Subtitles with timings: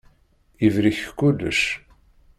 [0.63, 1.59] Yebrik kullec.